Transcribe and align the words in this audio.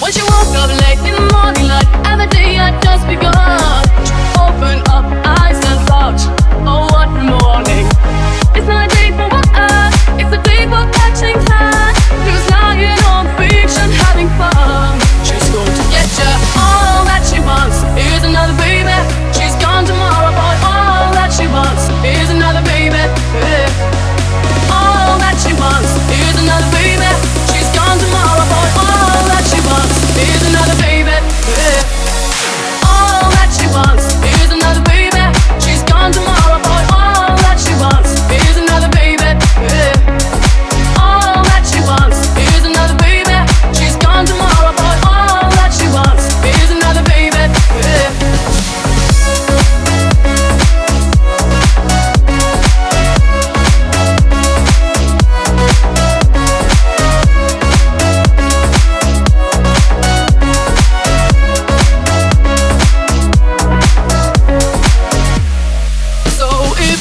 Once 0.00 0.16
you 0.16 0.24
woke 0.24 0.56
up 0.56 0.70
late 0.82 0.98
in 0.98 1.14
the 1.14 1.32
morning, 1.32 1.68
like 1.68 1.88
every 2.06 2.26
day 2.26 2.54
had 2.54 2.82
just 2.82 3.06
begun. 3.06 4.23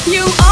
you 0.06 0.43